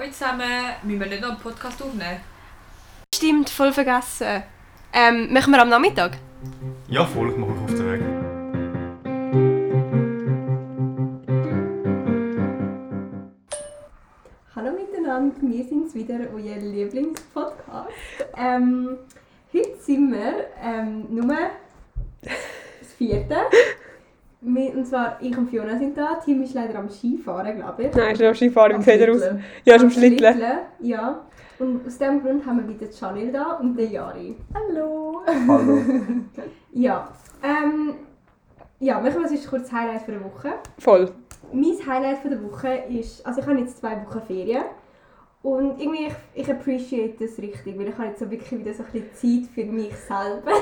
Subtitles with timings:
[0.00, 0.48] Hallo zusammen,
[0.82, 2.20] müssen wir nicht noch einen Podcast aufnehmen?
[3.14, 4.44] Stimmt, voll vergessen.
[4.94, 6.16] Ähm, machen wir am Nachmittag?
[6.88, 8.00] Ja, voll, ich mache mich auf den Weg.
[14.56, 17.90] Hallo miteinander, wir sind wieder, euer Lieblingspodcast.
[18.38, 18.96] Ähm,
[19.52, 21.36] heute sind wir ähm, nur
[22.22, 23.36] das vierte.
[24.42, 26.18] Wir, und zwar ich und Fiona sind da.
[26.24, 27.94] Tim ist leider am Skifahren, glaube ich.
[27.94, 29.18] Nein, ist am Skifahren im Am Feder aus.
[29.18, 29.44] Schlitteln.
[29.64, 30.40] Ja, ist am Schlitteln.
[30.80, 31.20] Ja.
[31.58, 34.34] Und aus diesem Grund haben wir wieder Chanel da und den Jari.
[34.54, 35.22] Hallo!
[35.46, 35.78] Hallo.
[36.72, 37.08] Ja.
[37.42, 37.94] Ähm,
[38.78, 40.52] ja, machen wir sonst kurz das Highlight für die Woche.
[40.78, 41.10] Voll.
[41.52, 44.62] Mein Highlight von der Woche ist, also ich habe jetzt zwei Wochen Ferien
[45.42, 48.82] und irgendwie ich, ich appreciate das richtig, weil ich habe jetzt so wirklich wieder so
[48.82, 50.52] ein bisschen Zeit für mich selber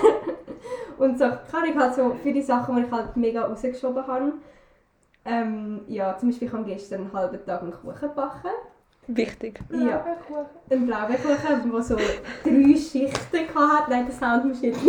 [0.99, 4.33] und so kann ich halt so für die Sachen, die ich halt mega rausgeschoben habe.
[5.25, 8.51] Ähm, ja, zum Beispiel ich habe gestern einen halben Tag einen Kuchen gebacken.
[9.09, 9.61] Wichtig.
[9.71, 10.05] Ja,
[10.71, 13.91] einen Blaubeerkuchen, der so drei Schichten hatte.
[13.91, 14.81] Nein, der Sound muss jetzt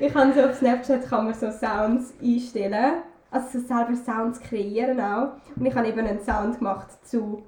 [0.00, 3.02] Ich kann so auf Snapchat kann man so Sounds einstellen.
[3.30, 5.34] Also so selber Sounds kreieren auch.
[5.56, 7.42] Und ich habe eben einen Sound gemacht zu,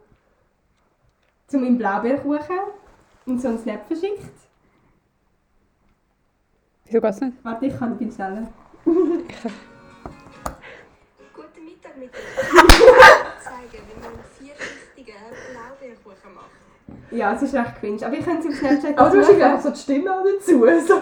[1.47, 2.59] zu meinem Blaubeerkuchen
[3.27, 4.35] und so einen Snap verschickt.
[6.85, 7.45] Wieso geht's nicht?
[7.45, 8.53] Warte, ich kann bin schneller.
[8.85, 9.25] Guten
[11.65, 12.21] Mittag mit euch.
[13.43, 15.15] zeigen, wie man einen vierschichtigen
[15.53, 16.70] Blaubeerkuchen macht.
[17.11, 18.05] Ja, es ist recht cringe.
[18.07, 19.43] Aber ich könnte es auf Snapchat Aber du hast suchen.
[19.43, 20.65] einfach so die Stimme auch dazu.
[20.87, 20.95] So.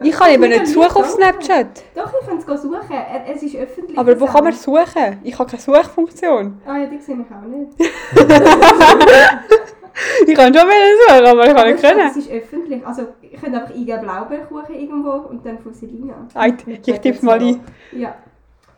[0.00, 1.84] Ich kann eben nicht suchen auf Snapchat.
[1.94, 2.96] Doch, ich könnte es suchen.
[3.32, 3.98] Es ist öffentlich.
[3.98, 5.20] Aber wo kann man suchen?
[5.22, 6.60] Ich habe keine Suchfunktion.
[6.66, 7.72] Ah ja, die sehe ich auch nicht.
[10.26, 12.08] Ich kann schon wieder suchen, aber ich kann nicht können.
[12.10, 12.84] Es ist öffentlich.
[12.84, 16.14] Also, ich könnte einfach eingeben Blaubeerkuchen irgendwo und dann von Selina.
[16.34, 17.60] Eit, Ich tippe mal ein.
[17.92, 18.14] Ja.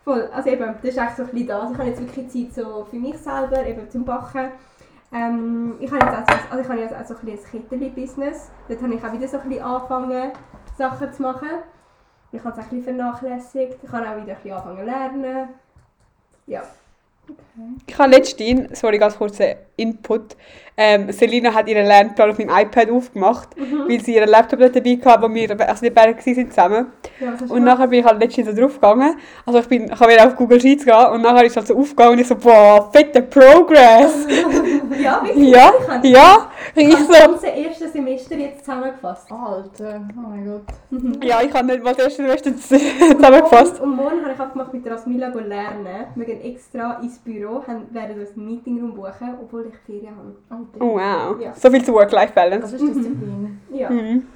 [0.04, 0.28] Voll.
[0.32, 1.70] Also eben, das ist echt so ein bisschen das.
[1.72, 4.50] Ich habe jetzt wirklich Zeit so für mich selber, eben zum Backen.
[5.12, 8.50] Ähm, ich habe jetzt auch, so- also ich habe jetzt auch so ein ein Kettchen-Business.
[8.68, 10.32] Dort habe ich auch wieder so ein bisschen angefangen,
[10.76, 11.48] Sachen zu machen.
[12.32, 13.78] Ich habe es auch ein bisschen vernachlässigt.
[13.82, 15.48] Ich habe auch wieder ein bisschen angefangen zu lernen.
[16.46, 16.62] Ja.
[17.86, 20.36] Ich habe letztens, sorry, ganz kurzer Input.
[20.78, 23.48] Ähm, Selina hat ihren Lernplan auf meinem iPad aufgemacht,
[23.88, 26.86] weil sie ihren Laptop nicht dabei hatte, wo wir also die beiden waren zusammen.
[27.18, 29.16] ja Und nachher bin ich halt letztens so drauf gegangen.
[29.46, 31.66] Also ich bin, ich habe wieder auf Google Sheets gehen und nachher ist es halt
[31.68, 34.26] so aufgegangen und ich so, boah, fetter Progress.
[34.98, 35.48] Ja, wirklich?
[35.48, 36.50] ja, Ich habe ja.
[36.74, 39.30] Ich das so, ganze erste Semester jetzt zusammengefasst.
[39.30, 41.22] Alter, oh mein Gott.
[41.24, 42.56] ja, ich habe nicht mal das erste Semester
[43.16, 43.80] zusammengefasst.
[43.80, 46.06] Und, und morgen habe ich abgemacht mit der Asmila go lernen.
[46.14, 50.36] Wir gehen extra ins Büro, haben, werden uns einen Meetingraum buchen, obwohl ich Ferien habe.
[50.50, 51.40] Oh, Oh wow.
[51.40, 51.54] Ja.
[51.54, 52.62] So viel zu Work-Life-Balance.
[52.62, 53.60] Das ist Disziplin.
[53.70, 53.90] Ja.
[53.90, 54.26] Mhm.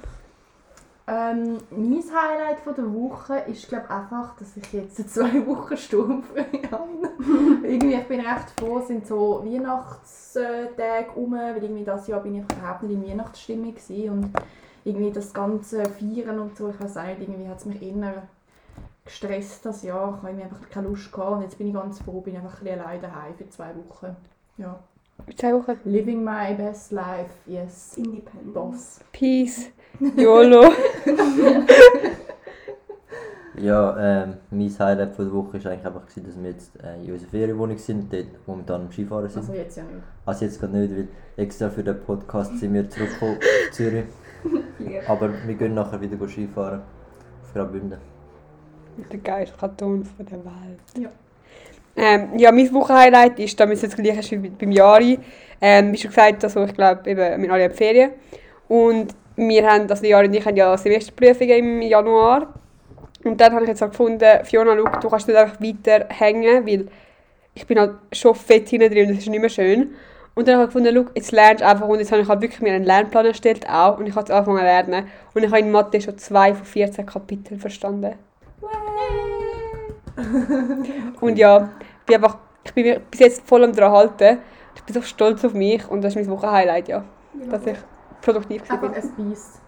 [1.07, 6.61] Ähm, mein Highlight von der Woche ist glaube einfach, dass ich jetzt zwei Wochen sturmfrei
[6.71, 7.09] habe.
[7.63, 12.35] irgendwie, ich bin recht froh, es sind so Weihnachtstage rum, weil irgendwie das Jahr bin
[12.35, 14.31] ich überhaupt nicht in Weihnachtsstimmung gewesen und
[14.85, 18.23] irgendwie das ganze Feiern und so, ich weiß auch nicht, irgendwie hat es mich eher
[19.03, 20.19] gestresst das Jahr.
[20.21, 22.63] Ich habe einfach keine Lust gehabt und jetzt bin ich ganz froh, bin einfach ein
[22.63, 24.15] bisschen allein daheim für zwei Wochen.
[24.57, 24.79] Ja.
[25.35, 25.77] Zwei Wochen.
[25.85, 27.97] Living my best life, yes.
[27.97, 28.53] Independent.
[28.53, 28.99] Boss.
[29.11, 29.69] Peace.
[29.99, 30.71] YOLO.
[33.61, 37.03] Ja, ähm, mein Highlight von der Woche war eigentlich einfach, gewesen, dass wir jetzt äh,
[37.03, 39.41] in unserer Ferienwohnung sind, dort momentan am Skifahren sind.
[39.41, 40.03] Also jetzt ja nicht.
[40.25, 44.05] Also jetzt gerade nicht, weil extra für den Podcast sind wir zurückgekommen auf Zürich.
[45.07, 46.81] Aber wir gehen nachher wieder go Skifahren
[47.43, 47.99] auf Graubünden.
[49.11, 50.79] Der geilste Kanton von der Welt.
[50.97, 51.09] Ja.
[51.95, 55.19] Ähm, ja, mein Wochenhighlight ist, damit es jetzt gleich ist wie beim Jari.
[55.59, 58.11] Ähm, wie schon gesagt, also ich glaube, eben, wir alle Ferien.
[58.67, 62.53] Und wir haben, also Jari und ich haben ja Semesterprüfungen im Januar.
[63.23, 66.65] Und dann habe ich jetzt halt gefunden, Fiona, schau, du kannst nicht einfach weiter hängen,
[66.65, 66.87] weil
[67.53, 69.93] ich bin halt schon fett hinten drin und das ist nicht mehr schön.
[70.33, 72.41] Und dann habe ich gefunden, schau, jetzt lernst du einfach und jetzt habe ich halt
[72.41, 75.07] wirklich mir einen Lernplan erstellt auch und ich habe jetzt angefangen zu lernen.
[75.33, 78.15] Und ich habe in Mathe schon zwei von 14 Kapiteln verstanden.
[81.21, 81.69] Und ja,
[82.05, 84.39] bin einfach, ich bin bis jetzt voll am dran halten.
[84.75, 87.03] Ich bin so stolz auf mich und das ist mein Wochenhighlight, ja.
[87.49, 87.77] Dass ich
[88.21, 88.93] produktiv Einfach war.
[88.93, 89.61] ein Biest.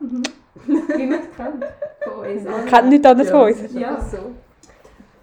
[0.00, 1.64] Wie man es kennt.
[2.02, 2.70] Von uns.
[2.70, 3.72] Kennt nichts anderes von uns.
[3.72, 4.00] Ja.
[4.00, 4.32] so.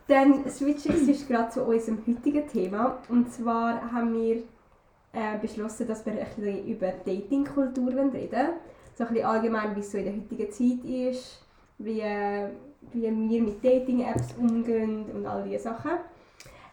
[0.07, 2.97] Dann switch ich sonst gerade zu unserem heutigen Thema.
[3.09, 4.37] Und zwar haben wir
[5.13, 8.49] äh, beschlossen, dass wir ein bisschen über Datingkultur reden wollen.
[8.95, 11.45] So ein bisschen allgemein, wie es so in der heutigen Zeit ist,
[11.77, 12.49] wie, äh,
[12.93, 15.91] wie wir mit Dating-Apps umgehen und all diese Sachen.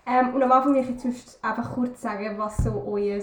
[0.07, 3.21] Ähm, und am Anfang möchte ich jetzt einfach kurz sagen, was so euer,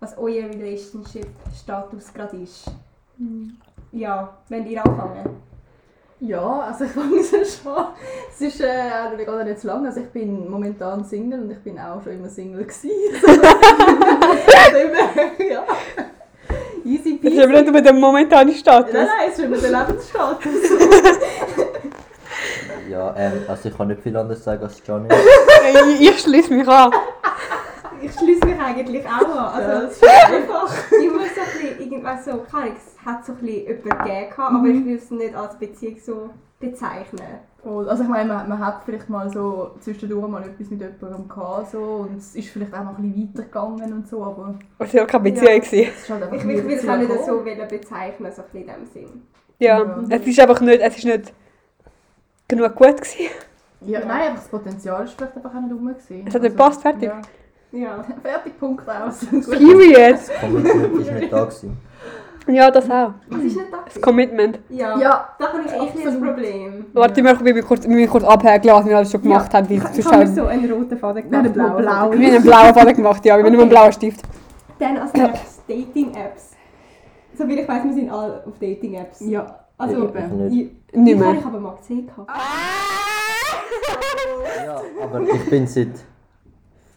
[0.00, 2.70] was euer Relationship-Status gerade ist.
[3.92, 5.36] Ja, wenn ihr anfangen.
[6.20, 7.30] Ja, also ich fange es
[7.62, 7.84] schon.
[8.32, 8.68] Es ist äh,
[9.04, 9.84] auch nicht- gerade nicht zu lang.
[9.84, 12.90] Also ich bin momentan Single und ich bin auch schon immer Single gewesen.
[13.20, 13.34] Von
[14.74, 15.64] dem her, ja.
[16.84, 17.42] Easy Das ist peasy.
[17.42, 18.92] aber nicht über den momentanen Status.
[18.92, 20.52] Nein, nein, es ist immer der Lebensstatus.
[23.02, 25.08] Ja, ähm, also ich kann nicht viel anderes sagen als Johnny.
[25.98, 26.90] Ich, ich schließe mich an.
[28.02, 29.54] Ich schließe mich eigentlich auch an.
[29.54, 30.74] Also, Ja, das ist einfach.
[31.00, 33.88] ich muss so ein bisschen, irgendwas so, keine Ahnung, es hat so ein bisschen jemanden
[34.04, 37.20] gegeben, aber ich will es nicht als Beziehung so bezeichnen.
[37.62, 37.88] Voll.
[37.88, 41.70] Also ich meine, man, man hat vielleicht mal so zwischendurch mal etwas mit jemandem gehabt
[41.70, 41.78] so,
[42.08, 45.22] und es ist vielleicht auch noch ein bisschen weitergegangen und so, aber Es war keine
[45.30, 45.60] Beziehung.
[45.60, 45.92] gewesen.
[45.94, 48.68] es ist halt Ich, ich will es auch nicht so wollen bezeichnen, so ein bisschen
[48.68, 49.22] in dem Sinn.
[49.60, 50.02] Ja, Ja.
[50.10, 51.32] es ist einfach nicht, es ist nicht
[52.56, 53.30] genug gut gewesen.
[53.84, 55.86] Ja, nein, einfach das Potenzial ist vielleicht einfach auch nicht rum.
[55.88, 56.24] Gewesen.
[56.26, 57.02] Es hat nicht gepasst, fertig.
[57.04, 57.20] Ja.
[57.72, 58.04] Ja.
[58.22, 59.20] Fertig, Punkt aus.
[59.26, 60.16] Period.
[60.18, 61.78] Das Commitment ist nicht da gewesen.
[62.48, 63.12] Ja, das auch.
[63.28, 63.78] Was ist nicht da?
[63.84, 64.58] Das Commitment.
[64.68, 64.98] Ja.
[64.98, 66.86] Ja, Da habe ich echt ein Problem.
[66.92, 69.70] Warte, wir müssen kurz, wir müssen kurz abhäkeln, was wir alles schon gemacht haben.
[69.70, 72.10] Weil Ich habe mir haben so einen roten Faden haben gemacht, einen blauen blau.
[72.12, 73.36] wir haben einen blauen Faden gemacht, ja.
[73.38, 74.20] Wir haben nur einen blauen Stift.
[74.78, 76.50] Dann als nächstes Dating-Apps.
[77.38, 79.20] So wie ich weiß, wir sind alle auf Dating-Apps.
[79.20, 79.58] ja.
[79.82, 80.14] Also, Ich
[80.52, 80.72] nicht.
[80.92, 81.40] ich, Nicht ich habe mehr.
[81.40, 82.06] ich aber mal gesehen.
[82.06, 82.30] gehabt.
[84.66, 85.88] Ja, aber ich bin seit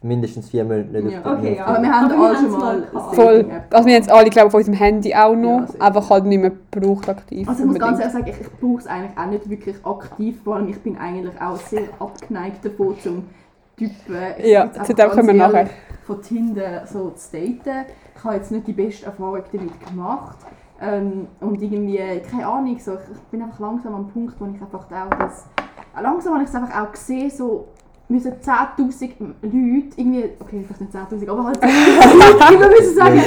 [0.01, 1.17] mindestens vier Monaten nicht Ja.
[1.19, 1.65] auf der Okay, ja.
[1.65, 2.87] Aber wir haben Aber wir alle schon mal.
[3.13, 3.45] Voll.
[3.71, 5.61] Also wir haben es alle, glaube ich, auf unserem Handy auch noch.
[5.73, 7.47] Ja, einfach halt nicht mehr gebraucht aktiv.
[7.49, 10.41] Also ich muss ganz ehrlich sagen, ich, ich brauche es eigentlich auch nicht wirklich aktiv,
[10.43, 13.23] vor allem ich bin eigentlich auch sehr abgeneigt davon zum
[13.77, 14.15] Typen.
[14.37, 15.69] Ich Ja, zu dem kommen wir nachher.
[16.03, 17.85] Von Tinder so zu daten.
[18.15, 20.37] Ich habe jetzt nicht die beste Erfahrung damit gemacht.
[20.85, 21.99] Ähm, und irgendwie,
[22.29, 25.45] keine Ahnung, so, ich, ich bin einfach langsam am Punkt, wo ich einfach auch das...
[26.01, 27.67] Langsam habe ich es einfach auch gesehen, so
[28.07, 31.57] müssen 10'000 Leute, irgendwie, okay, vielleicht nicht 10'000, aber halt
[32.53, 33.17] immer müssen sagen,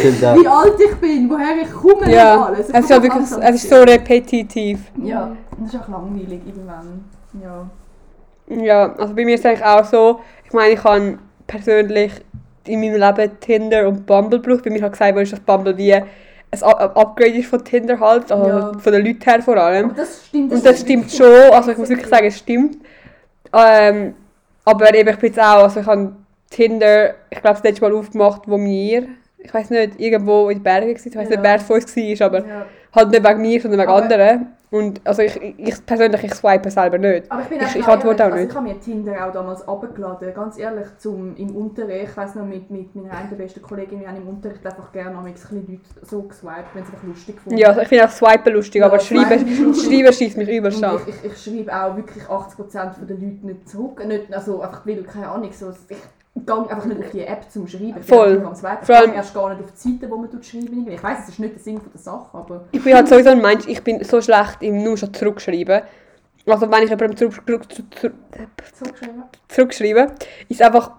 [0.41, 2.69] wie alt ich bin, woher ich komme Ja, und alles.
[2.69, 4.93] Ich es ist, ja wirklich, es ist so repetitiv.
[5.03, 7.05] ja, das ist auch langweilig irgendwann.
[7.43, 7.69] Ja.
[8.51, 12.13] Ja, also bei mir ist es eigentlich auch so, ich meine, ich habe persönlich
[12.67, 14.65] in meinem Leben Tinder und Bumble gebraucht.
[14.65, 15.95] Bei mir hat gesagt, ist, dass Bumble wie
[16.51, 18.73] ein Upgrade ist von Tinder halt, also Ja.
[18.79, 19.87] von den Leuten her vor allem.
[19.87, 20.53] Aber das stimmt.
[20.53, 22.79] Und das stimmt schon, also ich muss wirklich sagen, es stimmt.
[23.53, 24.15] Ähm,
[24.65, 26.13] aber eben, ich bin jetzt auch, also ich habe
[26.51, 29.09] Tinder, ich glaube, das letzte Mal aufgemacht, wo wir,
[29.39, 31.23] ich weiß nicht, irgendwo in den Bergen waren, ich weiß Ja.
[31.31, 32.67] nicht, wer es von uns war, aber Ja.
[32.95, 34.47] halt nicht wegen mir, sondern wegen Aber- anderen.
[34.71, 37.31] Und also ich, ich persönlich, ich swipe selber nicht.
[37.33, 38.51] Aber ich bin Ich- ich antworte auch also nicht.
[38.51, 42.45] ich habe mir Tinder auch damals abgeladen, ganz ehrlich, zum, im Unterricht, ich weiss noch,
[42.45, 45.33] mit, mit meiner einen der besten Kollegin, wir haben im Unterricht einfach gerne noch ein
[45.33, 48.11] bisschen Leute so geswiped, wenn sie es einfach lustig gefunden Ja, also ich finde auch
[48.11, 49.75] Swipen lustig, Ja, aber Schreiben.
[49.75, 50.49] Schreiben schießt mich.
[50.61, 54.07] Und ich, ich, ich schreibe auch wirklich 80% der Leute nicht zurück.
[54.07, 55.97] Nicht, also einfach weil, keine Ahnung, so, ich
[56.47, 58.03] gehe einfach nicht auf die App zum Schreiben.
[58.03, 58.43] Voll.
[58.83, 60.89] Ich gehe erst gar nicht auf die Seite, wo man schreiben.
[60.89, 62.65] Ich weiss, es ist nicht der Sinn von der Sache, aber...
[62.73, 65.83] Ich bin halt sowieso ein Mensch, ich bin so schlecht im nur schon zurückschreiben.
[66.47, 68.15] Also wenn ich jemandem zurück, zurück, zurück,
[69.49, 70.07] zurückschreibe,
[70.49, 70.93] ist einfach,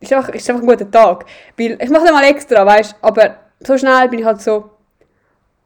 [0.00, 1.26] ist einfach, ist einfach ein guter Tag.
[1.58, 4.70] Weil ich mache das mal extra, weißt aber so schnell bin ich halt so,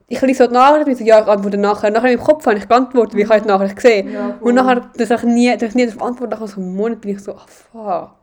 [0.07, 1.89] ich lese so die Nachricht und so, ja, ich antworte nachher.
[1.89, 4.11] Nachher meinem Kopf habe ich geantwortet, wie ich habe die Nachricht gesehen.
[4.11, 6.99] Ja, Und nachher, dass ich nie, dass ich nie darauf antworte, nach so einem Monat
[6.99, 8.20] bin ich so, ah fuck.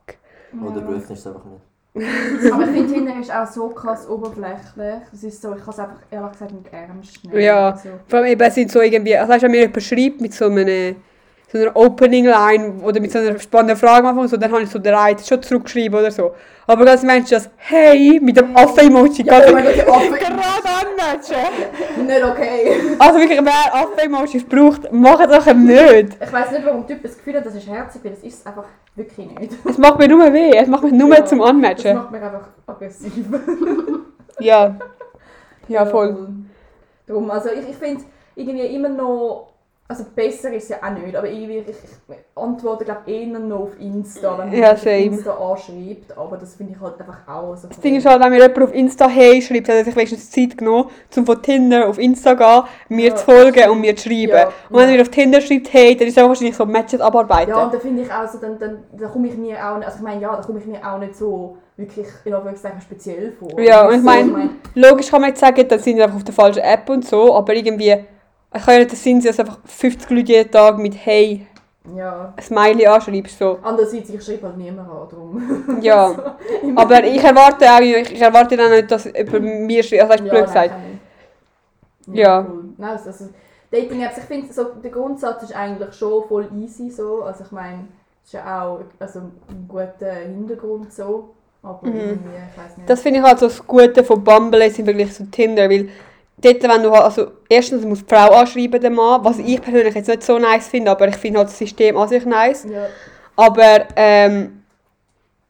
[0.53, 1.63] Oder du öffnest es einfach nicht.
[2.53, 5.03] Aber ich finde, Tinder ist auch so krass oberflächlich.
[5.13, 7.41] Es ist so, ich kann es einfach ehrlich gesagt nicht ernst nehmen.
[7.41, 7.71] Ja.
[7.71, 10.21] Also, Vor allem eben, es sind so irgendwie, also weißt du, wenn mir jemand schreibt
[10.21, 10.95] mit so einer,
[11.51, 14.71] so einer Opening-Line oder mit so einer spannenden Frage am Anfang, so, dann habe ich
[14.71, 16.35] so den Reiz schon zurückgeschrieben oder so.
[16.67, 22.07] Aber ganz Mensch, das «Hey» mit dem Affe-Emoji ja, oh gerade gerade anmatchen.
[22.07, 22.73] nicht okay.
[22.99, 26.19] Also wirklich, wer Affe-Emojis braucht, macht es auch nicht.
[26.23, 28.47] Ich weiss nicht, warum Typ das Gefühl hat, das ist herzig, weil das ist es
[28.47, 28.65] einfach
[28.95, 29.53] wirklich nicht.
[29.65, 31.97] Es macht mir nur weh, es macht mich nur Ja, zum Anmatchen.
[31.97, 33.13] macht mich einfach aggressiv.
[34.41, 34.77] Ja.
[35.67, 36.29] Ja, voll.
[37.07, 38.05] Darum, also ich, ich finde
[38.37, 39.49] irgendwie immer noch,
[39.91, 43.61] also besser ist es ja auch nicht, aber irgendwie, ich, ich antworte glaube eher noch
[43.61, 44.97] auf Insta, wenn man Ja, auf same.
[44.99, 47.69] Insta anschreibt, aber das finde ich halt einfach auch so.
[47.69, 50.31] Das Ding ist halt, wenn mir jemand auf Insta «Hey» schreibt, hat er sich wenigstens
[50.31, 52.63] Zeit genommen, um von Tinder auf Insta zu gehen,
[52.99, 53.17] mir Ja.
[53.17, 54.33] zu folgen und mir zu schreiben.
[54.33, 54.49] Ja.
[54.69, 57.51] Und wenn er mir auf Tinder schreibt «Hey», dann ist er wahrscheinlich so Matches abarbeiten.
[57.51, 59.97] Ja, und da finde ich auch so, dann, dann, da komme ich mir auch, also
[59.97, 63.59] ich meine, ja, da komme ich mir auch nicht so wirklich, in Anführungszeichen, speziell vor.
[63.59, 66.25] Ja, und ich So, meine- Logisch kann man jetzt sagen, dann sind sie einfach auf
[66.25, 67.97] der falschen App und so, aber irgendwie,
[68.55, 71.47] ich kann ja nicht Sinn sein, dass einfach 50 Leute jeden Tag mit «Hey»
[71.97, 72.33] ja.
[72.37, 73.39] ein Smiley anschreibst.
[73.39, 73.59] So.
[73.63, 75.79] Andererseits, ich schreibe halt niemand an, darum.
[75.83, 76.09] Ja,
[76.63, 80.13] So, aber ich erwarte auch, ich ich erwarte dann nicht, dass über mir schreibt, also
[80.13, 80.71] weißt du, Ja, blöd nein, gesagt.
[80.71, 82.19] kann ich.
[82.19, 82.47] Ja.
[82.49, 82.65] cool.
[82.79, 83.29] Nein, also, also
[83.71, 87.23] Dating-Apps, ich finde, so, der Grundsatz ist eigentlich schon voll easy so.
[87.23, 87.87] Also ich meine,
[88.23, 91.35] es ist ja auch also, ein guter Hintergrund so.
[91.63, 91.95] Aber Mhm.
[91.97, 92.89] irgendwie, ich weiß nicht.
[92.89, 95.91] Das finde ich halt so das Gute von Bumble im Vergleich zu Tinder, weil
[96.41, 100.09] dort, wenn du also erstens muss die Frau anschreiben, den Mann, was ich persönlich jetzt
[100.09, 102.65] nicht so nice finde, aber ich finde halt das System an sich nice.
[102.65, 102.87] Ja.
[103.37, 104.63] Aber ähm,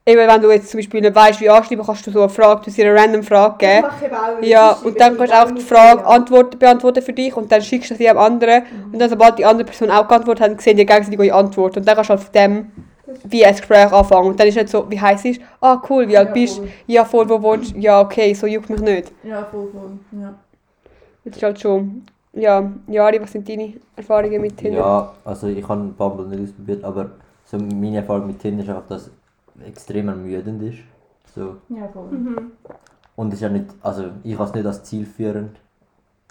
[0.06, 2.70] eben wenn du jetzt zum Beispiel nicht weißt, wie anschreiben, kannst du so eine Frage,
[2.70, 3.82] du eine random Frage geben.
[3.82, 4.42] mache ich auch.
[4.42, 7.90] Ja, und dann kannst du auch die Frage antworten, beantworten für dich und dann schickst
[7.90, 10.86] du sie am anderen und dann sobald die andere Person auch geantwortet hat, sehen die
[10.86, 12.72] gegenseitig die Antwort und dann kannst du halt von dem
[13.24, 16.16] wie ein Gespräch anfangen und dann ist nicht so, wie heiß ist, ah cool, wie
[16.16, 19.12] alt Ja, bist du, ja voll, wo wohnst du, ja okay, so juckt mich nicht.
[19.22, 20.20] Ja, voll, voll.
[20.20, 20.34] Ja.
[21.28, 24.78] Das ist halt schon, ja, Jari, was sind deine Erfahrungen mit Tinder?
[24.78, 27.10] Ja, also ich habe Bumble nicht ausprobiert, aber
[27.44, 30.78] so meine Erfahrung mit Tinder ist einfach, dass es extrem ermüdend ist.
[31.34, 31.56] So.
[31.68, 32.10] Ja, voll.
[32.10, 32.52] Mhm.
[33.16, 35.56] Und es ist ja nicht, also ich habe es nicht als zielführend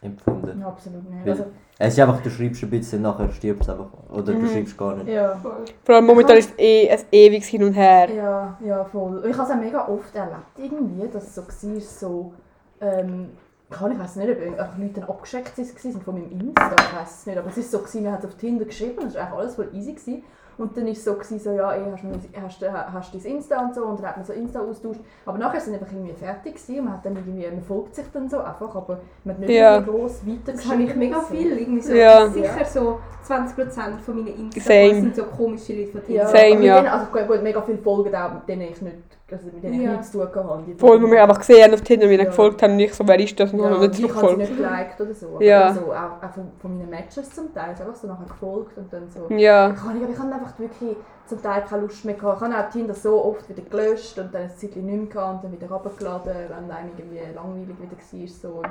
[0.02, 0.60] empfunden.
[0.62, 1.28] Ja, absolut nicht.
[1.28, 1.46] Also,
[1.80, 3.88] es ist einfach, du schreibst ein bisschen, nachher stirbst du einfach.
[4.12, 4.42] Oder Mhm.
[4.42, 5.08] du schreibst gar nicht.
[5.10, 5.36] ja.
[5.84, 8.10] Vor allem momentan ist es eh ein ewiges Hin und Her.
[8.14, 9.24] Ja, ja, voll.
[9.30, 12.34] Ich habe es auch mega oft erlebt, irgendwie, dass es so war, so,
[12.82, 13.30] ähm,
[13.70, 17.20] kann ich weiß nicht, ob einfach Leute dann abgeschreckt waren von meinem Insta, ich weiß
[17.20, 19.40] es nicht, aber es war so, gewesen, wir haben auf Tinder geschrieben es war eigentlich
[19.40, 19.94] alles voll easy.
[19.94, 20.24] Gewesen.
[20.58, 22.08] Und dann war es so, gewesen, so ja, ey, hast du
[22.42, 25.00] hast, du- hast du dein Insta und so und dann hat man so Insta austauscht.
[25.26, 27.96] Aber nachher sind wir einfach irgendwie fertig gewesen und man hat dann irgendwie, man folgt
[27.96, 29.80] sich dann so einfach, aber man hat nicht Ja.
[29.80, 31.58] gross weiter Das habe ich mega viel.
[31.58, 32.28] Irgendwie so, Ja.
[32.28, 36.28] Sicher so 20% von meinen Insta sind so komische Leute von Ja, Tinder.
[36.28, 36.76] Same, aber mit ja.
[36.82, 38.96] Denen, also gut, gut, mega viele folgen auch, mit denen ich nicht,
[39.32, 39.92] also mit denen ich Ja.
[39.92, 40.64] nichts zu tun habe.
[40.80, 42.26] Wo wir einfach gesehen auf Tinder, wie wir Ja.
[42.26, 43.52] gefolgt haben, und ich so, wer ist das?
[43.54, 44.38] Und Ja, nicht ich habe sie zurückgefolgt.
[44.38, 45.28] nicht geliked oder so.
[45.36, 45.68] Aber Ja.
[45.68, 47.70] also auch, auch von, von meinen Matches zum Teil.
[47.72, 49.34] Einfach so nachher gefolgt und dann so.
[49.36, 50.96] Ja, Ich habe, ich habe einfach wirklich
[51.28, 52.42] zum Teil keine Lust mehr gehabt.
[52.42, 55.44] Ich habe auch Tinder so oft wieder gelöscht und dann ein Zeitchen nicht mehr gehabt
[55.44, 58.28] und dann wieder runtergeladen, wenn einem irgendwie langweilig wieder war.
[58.52, 58.70] So in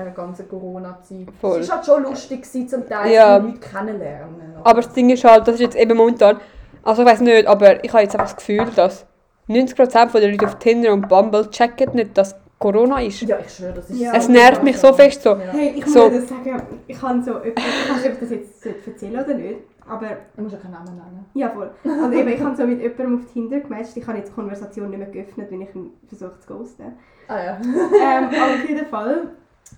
[0.00, 1.26] dieser ganzen Corona-Zeit.
[1.40, 1.60] Voll.
[1.60, 3.38] Es war halt schon lustig gewesen, zum Teil, Ja.
[3.40, 4.54] die Leute kennenlernen.
[4.62, 6.38] aber das Ding ist halt, das ist jetzt eben momentan,
[6.84, 9.04] also ich weiß nicht, aber ich habe jetzt einfach das Gefühl, dass
[9.48, 13.22] 90% der Leute auf Tinder und Bumble checken nicht, dass Corona ist.
[13.22, 14.12] Ja, ich schwöre, das ist Ja.
[14.14, 15.30] Es nervt mich so fest so.
[15.30, 15.38] Ja.
[15.50, 16.08] Hey, ich muss So.
[16.10, 19.58] das sagen, ich habe so, ich weiß nicht, ob ich das jetzt erzählen oder nicht,
[19.90, 20.06] aber
[20.36, 21.26] Ich muss ja keinen Namen nennen.
[21.34, 21.70] ja voll.
[21.84, 24.90] Also eben, ich habe so mit jemandem auf Tinder gematcht, ich habe jetzt die Konversation
[24.90, 26.92] nicht mehr geöffnet, wenn ich ihn versucht zu ghosten.
[27.28, 27.58] Ah ja.
[27.60, 29.28] ähm, aber auf jeden Fall,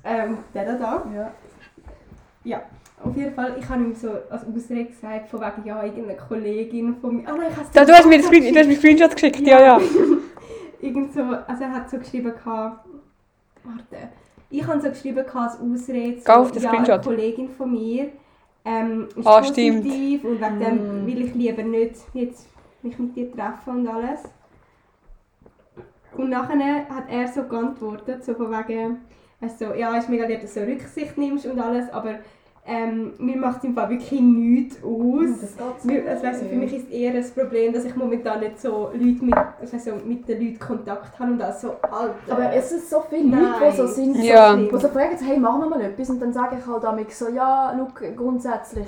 [0.05, 1.33] ähm, der da da,
[2.45, 2.63] ja.
[3.03, 6.97] auf jeden Fall, ich habe ihm so als Ausrede gesagt, von wegen, ja, irgendeine Kollegin
[6.97, 8.69] von mir, ah nein, ich habe es Da, du hast mir den Screen, du hast
[8.69, 9.81] mir Screenshot geschickt, ja, ja.
[10.81, 12.87] Irgend so, also er hat so geschrieben, gehabt,
[13.65, 14.09] warte,
[14.51, 17.05] ich habe so geschrieben gehabt als Ausrede, so, Geh auf den ja, eine Screenshot.
[17.05, 18.09] Kollegin von mir
[18.65, 19.83] ähm, ist Ah, stimmt.
[19.85, 21.07] positiv und wegen dem Mm.
[21.07, 22.49] will ich lieber nicht jetzt
[22.83, 24.23] mich mit dir treffen und alles.
[26.17, 28.99] Und nachher hat er so geantwortet, so von wegen,
[29.41, 32.17] also, ja, ist mega lieb, dass du so Rücksicht nimmst und alles, aber
[32.65, 35.41] ähm, mir macht es im Fall wirklich nichts aus.
[35.41, 38.91] Das Mir- Also, du, für mich ist eher das Problem, dass ich momentan nicht so
[38.93, 42.15] Leute mit, also so mit den Leuten Kontakt habe und das so, Alter.
[42.31, 43.43] Aber es sind so viele Nein.
[43.61, 44.55] Leute, die so sind, so Ja.
[44.57, 46.09] die so fragen, hey, machen wir mal etwas.
[46.11, 48.87] Und dann sage ich halt damit so, ja, look, grundsätzlich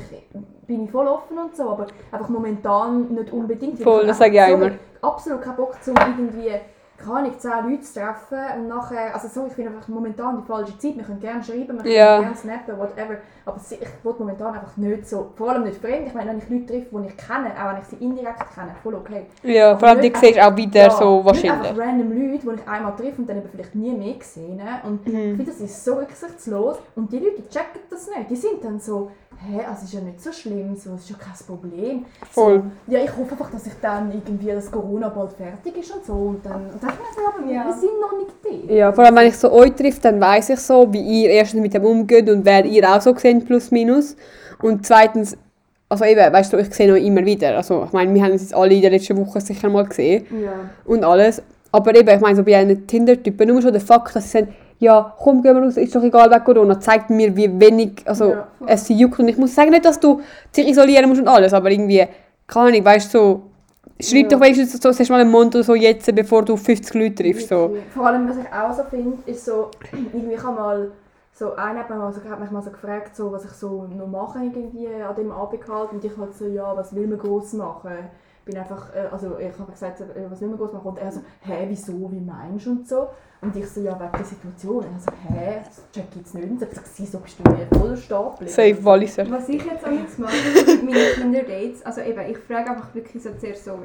[0.68, 3.80] bin ich voll offen und so, aber einfach momentan nicht unbedingt.
[3.80, 4.70] Voll, ich das sage ich auch so immer.
[5.02, 6.48] Absolut keinen Bock, um irgendwie,
[6.96, 10.78] keine Ahnung, 10 Leute treffen und nachher, also so, ich finde einfach momentan die falsche
[10.78, 12.20] Zeit, wir können gerne schreiben, wir können Ja.
[12.20, 16.14] gerne snappen, whatever, aber ich will momentan einfach nicht so, vor allem nicht fremd, ich
[16.14, 18.94] meine, wenn ich Leute treffe, die ich kenne, auch wenn ich sie indirekt kenne, voll
[18.94, 19.26] okay.
[19.42, 21.70] Ja, vor allem die siehst auch wieder so Nicht wahrscheinlich.
[21.70, 24.60] einfach random Leute, die ich einmal treffe und dann eben vielleicht nie mehr gesehen.
[24.84, 25.14] Und Mhm.
[25.14, 26.78] ich finde, das ist so rücksichtslos.
[26.96, 28.30] Und die Leute checken das nicht.
[28.30, 31.10] Die sind dann so, hä, also es ist ja nicht so schlimm, so, es ist
[31.10, 32.04] ja kein Problem.
[32.30, 32.62] Voll.
[32.86, 36.04] So, ja, ich hoffe einfach, dass ich dann irgendwie, dass Corona bald fertig ist und
[36.04, 36.12] so.
[36.12, 37.66] Und dann, und ich mir, aber Ja.
[37.66, 38.74] wir sind noch nicht da.
[38.74, 41.60] Ja, vor allem wenn ich so euch treffe, dann weiß ich so, wie ihr erstens
[41.60, 44.16] mit dem umgeht und wer ihr auch so seht, plus minus.
[44.62, 45.36] Und zweitens,
[45.88, 47.56] also eben, weißt du, ich sehe noch immer wieder.
[47.56, 50.24] Also ich meine, wir haben uns jetzt alle in den letzten Wochen sicher mal gesehen
[50.42, 50.52] Ja.
[50.84, 51.42] und alles.
[51.72, 54.54] Aber eben, ich meine, so bei einem Tinder-Typen, nur schon der Fakt, dass sie sagen,
[54.78, 58.30] ja, komm, gehen wir raus, ist doch egal wegen Corona, zeigt mir, wie wenig, also
[58.30, 59.18] Ja, es sie juckt.
[59.18, 60.20] Und ich muss sagen, nicht, dass du
[60.56, 62.06] dich isolieren musst und alles, aber irgendwie,
[62.46, 63.42] keine Ahnung, weißt du, so,
[64.00, 64.36] schreib Ja.
[64.36, 67.48] doch wenigstens so, sagst mal einen Mund oder so jetzt, bevor du 50 Leute triffst.
[67.48, 67.76] So.
[67.94, 70.90] Vor allem, was ich auch so finde, ist so, irgendwie ich habe mal
[71.32, 73.86] so, einer hat, mir mal so, hat mich mal so gefragt, so, was ich so
[73.96, 77.18] noch mache irgendwie an dem Abend halt und ich halt so, ja, was will man
[77.18, 77.90] groß machen?
[78.44, 80.88] Bin einfach, äh, also ich habe gesagt, so, äh, was will man groß machen?
[80.88, 83.08] Und er so, hä, wieso, wie meinst du und so?
[83.40, 84.84] Und ich so, ja, wegen der Situation.
[84.84, 86.50] Er so, hä, das check ich jetzt nicht.
[86.50, 88.48] Und ich gesagt, wieso bist du mir voll stapel?
[88.48, 89.30] Safe Walliser.
[89.30, 90.32] Was ich jetzt auch jetzt mache
[90.66, 93.78] mit meinen Tinder-Dates, also eben, ich frage einfach wirklich so zuerst so,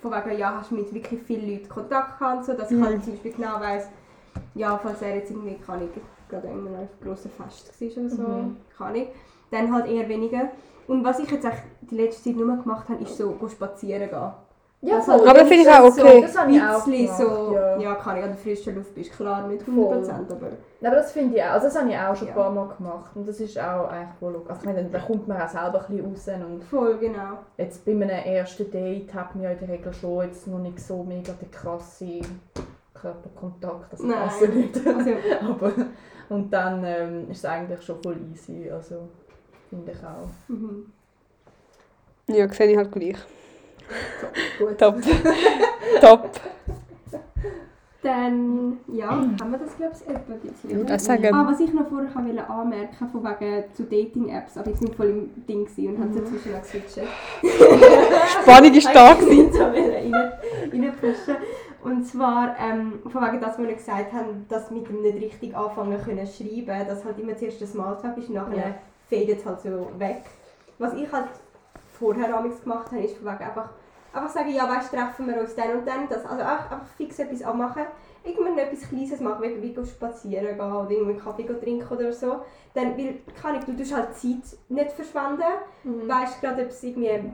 [0.00, 3.02] von wegen, ja, hast du mit wirklich vielen Leuten Kontakt gehabt, so, dass ich halt
[3.02, 3.88] zum Beispiel genau weiss,
[4.54, 5.90] ja, falls er jetzt irgendwie, kann ich,
[6.28, 8.56] gerade in einem grossen Fest war oder so, Mhm.
[8.76, 9.08] kann ich,
[9.50, 10.50] dann halt eher weniger.
[10.88, 14.08] Und was ich jetzt echt die letzte Zeit nur gemacht habe, ist so go spazieren
[14.08, 14.30] gehen.
[14.82, 16.20] Ja, Das Aber das finde ich auch so- okay.
[16.20, 17.78] Das habe ich auch gemacht, so, ja.
[17.78, 17.94] ja.
[17.94, 20.48] kann ich an der frischen Luft bist klar nicht 100%, aber
[20.82, 22.42] Aber das finde ich auch, also das habe ich auch schon ein Ja.
[22.42, 24.50] paar Mal gemacht und das ist auch eigentlich wohl okay.
[24.50, 27.38] Also ich meine, da kommt man auch selber ein bisschen raus und voll genau.
[27.56, 30.78] jetzt bei einem ersten Date hat man ja in der Regel schon jetzt noch nicht
[30.78, 32.20] so mega den krassen
[32.94, 34.18] Körperkontakt, das Nein.
[34.18, 34.86] passt nicht.
[34.86, 35.10] Also,
[35.48, 35.72] Aber,
[36.28, 39.08] und dann ähm, ist es eigentlich schon voll easy, also
[39.68, 40.28] finde ich auch.
[40.48, 40.92] mhm.
[42.28, 43.16] Ja, sehe ich halt gleich.
[44.58, 44.78] Gut.
[44.78, 44.96] Top.
[46.00, 46.30] Top.
[48.02, 50.80] Dann, ja, haben wir das glaube ich etwa ein bisschen.
[50.80, 50.84] oder?
[50.90, 51.34] Das sagen.
[51.34, 54.94] Ah, was ich noch vorher kann wollte anmerken, von wegen zu Dating-Apps, aber jetzt nicht
[54.94, 57.00] voll im Ding und haben sie dazwischen noch geswitcht.
[58.42, 59.12] Spannung ist da.
[59.18, 61.36] Ich wollte so reinpushen.
[61.82, 65.56] Und zwar, ähm, von wegen das, was wir gesagt haben, dass mit dem nicht richtig
[65.56, 68.74] anfangen können schreiben, dass halt immer zuerst der Smalltalk ist und nachher Ja.
[69.08, 70.22] Fadet halt so weg.
[70.78, 71.28] Was ich halt
[71.98, 73.70] vorher amigs gemacht habe, ist von wegen einfach,
[74.12, 77.18] einfach sagen, ja weißt treffen wir uns dann und dann, das, also auch, einfach fix
[77.18, 77.82] etwas anmachen,
[78.24, 82.40] irgendwann etwas Kleines machen, wie, wie spazieren gehen oder irgendwie Kaffee trinken oder so.
[82.74, 85.42] Dann, weil, kann ich, du tust halt Zeit nicht verschwenden,
[85.84, 86.08] Mhm.
[86.08, 87.32] weißt gerade, ob es irgendwie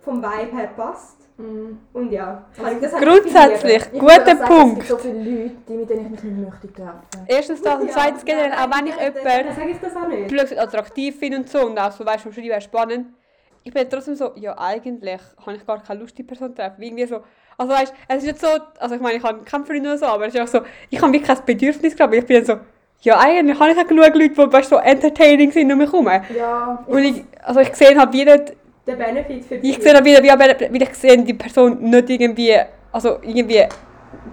[0.00, 1.21] vom Vibe her passt.
[1.42, 1.78] Mhm.
[1.92, 4.76] Und ja, halt Grundsätzlich, Ich guter auch sagen, Es Punkt.
[4.76, 7.00] gibt so viele Leute, die, mit denen ich mich nicht möchte treffen.
[7.26, 10.28] Erstens das und zweitens generell, auch wenn ich jemanden nicht.
[10.28, 13.06] plötzlich attraktiv finde und so und auch so, weißt du, Schreiben spannend,
[13.64, 16.82] ich bin trotzdem so, ja eigentlich habe ich gar keine Lust, die Person zu treffen.
[16.82, 17.20] Irgendwie so,
[17.58, 20.06] also weißt es ist nicht so, also ich meine, ich habe keinen Freund oder so,
[20.06, 22.56] aber es ist auch so, ich habe wirklich kein Bedürfnis gehabt, aber ich bin so,
[23.00, 26.08] ja eigentlich habe ich auch genug Leute, die weißt, so entertaining sind um mich herum.
[26.36, 28.44] Ja, Und ich, also ich sehe halt wieder,
[28.86, 32.56] Der Benefit für ich sehe wieder, wie, weil ich sehe die Person nicht irgendwie,
[32.90, 33.64] also irgendwie,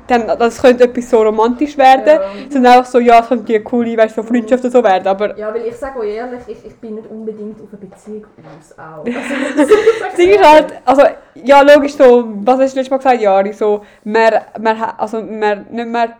[0.07, 2.21] dann, das könnte etwas so romantisch werden, Ja.
[2.49, 5.37] sondern einfach so, ja, es könnte eine coole, weißt, so Freundschaft oder so werden, aber
[5.37, 8.25] Ja, weil ich sage euch ehrlich, ich, ich bin nicht unbedingt auf eine Beziehung
[8.59, 9.05] aus auch.
[9.59, 9.75] Also,
[10.09, 11.01] Das ist halt, also,
[11.43, 15.67] ja, logisch so, was hast du letztes Mal gesagt, Jari, so, man, man, also, man,
[15.69, 16.17] nicht mehr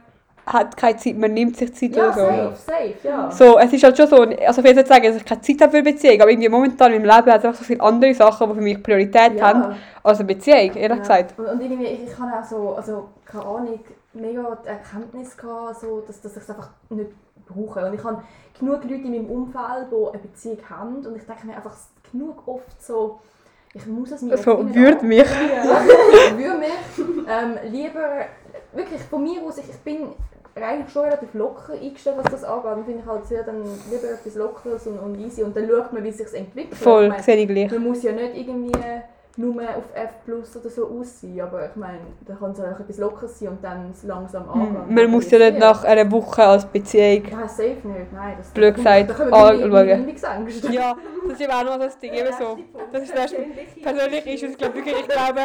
[0.52, 2.22] hat keine Zeit, man nimmt sich Zeit ja, oder so.
[2.26, 3.32] safe, safe, ja.
[3.32, 5.62] So, es ist halt schon so, also ich will jetzt sagen, dass ich keine Zeit
[5.62, 7.82] habe für eine Beziehung, aber irgendwie momentan in meinem Leben hat es einfach so viele
[7.82, 9.48] andere Sachen, die für mich Priorität Ja.
[9.48, 10.96] haben, als eine Beziehung, ehrlich Ja.
[10.96, 11.34] gesagt.
[11.38, 13.80] Und, und irgendwie, ich, ich habe auch so, also keine Ahnung,
[14.14, 17.12] mega die Erkenntnis gehabt, so, dass, dass ich es einfach nicht
[17.48, 17.86] brauche.
[17.86, 18.24] Und ich habe
[18.60, 21.76] genug Leute in meinem Umfeld, die eine Beziehung haben und ich denke mir einfach
[22.12, 23.20] genug oft so,
[23.74, 25.24] ich muss es mir So, nicht würde mich.
[25.54, 26.70] Ja, würde mich
[27.28, 28.26] ähm, lieber,
[28.74, 30.08] wirklich von mir aus, ich, ich bin
[30.56, 32.66] eigentlich schon relativ locker eingestellt, was das angeht.
[32.72, 35.94] Dann finde ich halt sehr dann lieber etwas Lockeres und, und easy und dann schaut
[35.94, 36.76] man, wie es sich entwickelt.
[36.76, 37.72] Voll, Ich meine, sehe ich gleich.
[37.72, 38.72] man muss ja nicht irgendwie
[39.38, 42.98] nur auf F plus oder so aussehen, aber ich meine, da kann es auch etwas
[42.98, 44.86] Lockeres sein und dann langsam angehen.
[44.88, 47.24] Hm, Man muss ja nicht nach einer Woche als Beziehung.
[47.32, 48.36] Ja, safe nicht, nein.
[48.38, 49.62] Das, Blöd gesagt, anschauen.
[50.72, 52.58] Ja, das ist eben auch noch das Ding, eben so.
[52.92, 53.34] Das ist das,
[53.82, 55.40] persönlich ist es, glaube wirklich, ich glaube,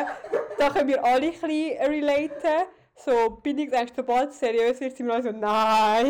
[0.59, 2.67] da können wir alle ein bisschen relaten.
[2.97, 6.07] So, Bindungsängste, sobald es seriös wird, sind wir alle so, nein.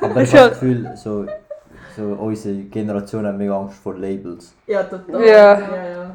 [0.00, 1.26] Aber ich habe das Gefühl, so,
[1.96, 4.54] so unsere Generation hat mega Angst vor Labels.
[4.66, 5.24] Ja, total.
[5.26, 5.58] Ja.
[5.58, 6.14] ja, ja.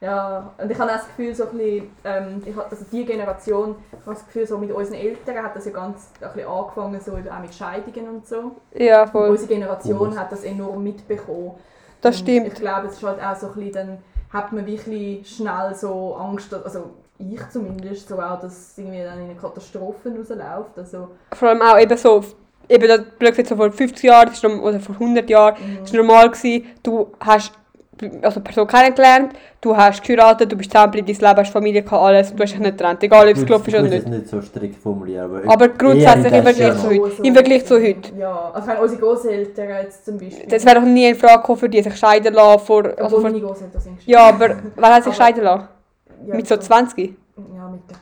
[0.00, 3.06] Ja, und ich habe auch das Gefühl, so ein bisschen, ähm, ich habe, also die
[3.06, 6.46] Generation, ich habe das Gefühl, so mit unseren Eltern hat das ja ganz ein bisschen
[6.50, 8.56] angefangen, so auch mit Scheidungen und so.
[8.74, 9.28] Ja, Und voll.
[9.30, 10.18] unsere Generation Komisch.
[10.18, 11.52] hat das enorm mitbekommen.
[12.02, 12.48] Das Und stimmt.
[12.48, 13.98] Ich glaube, es ist halt auch so ein bisschen, dann
[14.30, 19.18] hat man wirklich schnell so Angst, also ich zumindest, so auch, dass es irgendwie dann
[19.20, 20.76] in eine Katastrophe rausläuft.
[20.76, 22.22] Also, Vor allem auch eben so,
[22.68, 25.54] eben das blöd gesagt, so vor 50 Jahren das ist norm- oder vor 100 Jahren,
[25.60, 25.78] Mhm.
[25.82, 27.52] das war normal, gewesen, du hast
[28.22, 32.02] also eine Person kennengelernt, du hast geheiratet, du bist zusammengeblieben, dein Leben hast Familie, gehabt,
[32.02, 34.04] alles, und du hast dich nicht getrennt, egal ob es gelaufen ist oder Ich nicht.
[34.06, 35.52] es nicht so strikt formulieren, aber...
[35.52, 37.22] Aber grundsätzlich im Vergleich zu heute.
[37.22, 38.12] Im Vergleich zu heute.
[38.18, 40.46] Ja, also wenn unsere Großeltern jetzt zum Beispiel.
[40.48, 42.66] Das wäre doch nie in Frage gekommen, für die sich scheiden lassen.
[42.66, 45.68] Vor, also obwohl meine Großeltern sind ja, aber wer hat sich Aber- scheiden lassen?
[46.26, 47.14] Ja, Mit so 20?
[47.54, 47.96] Ja, mit der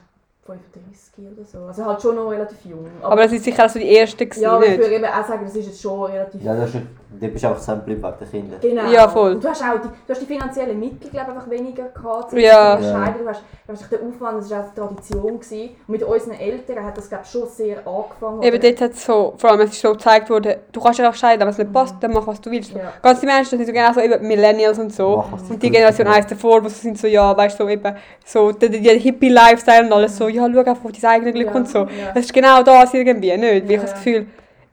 [0.44, 1.58] 35 oder so.
[1.66, 2.86] Also halt schon noch relativ jung.
[3.02, 5.26] Aber das ist sicher auch so die erste gewesen, ja, aber ich würde eben auch
[5.26, 6.82] sagen, das ist jetzt schon relativ Ja, das ist,
[7.20, 8.60] du bist auch zusammengeblieben wegen den Kindern.
[8.60, 8.90] Genau.
[8.92, 9.32] Ja, voll.
[9.32, 12.32] Und Du hast auch die, du hast die finanziellen Mittel glaub, ich, einfach weniger gehabt.
[12.34, 12.78] Ja.
[12.78, 13.14] zu entscheiden.
[13.22, 15.40] Du hast, du hast den Aufwand, das war auch die Tradition.
[15.40, 15.70] Gewesen.
[15.86, 18.42] Und mit unseren Eltern hat das glaub, ich, schon sehr angefangen.
[18.42, 21.08] Eben dort hat es so, vor allem es ist so gezeigt worden, du kannst ja
[21.10, 22.72] auch scheiden, wenn es nicht passt, dann mach was du willst.
[22.72, 22.92] Ja.
[23.02, 25.24] Ganz die Menschen, das sind so genau so eben Millennials und so.
[25.30, 25.70] Mach, Und die.
[25.70, 27.94] Generation 1 davor, wo sie sind so, ja, weißt du, so eben,
[28.24, 31.54] so, der, der Hippie-Lifestyle und alles so, ja, schau einfach auf dein eigenes Glück Ja,
[31.54, 31.78] und so.
[31.80, 31.86] ja.
[32.14, 33.42] Das ist genau das irgendwie, nicht?
[33.42, 33.78] Weil ich Ja.
[33.78, 34.26] habe das Gefühl,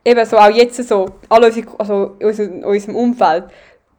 [0.06, 3.46] eben so, auch jetzt so, alle unsere, also in unserem, Umfeld,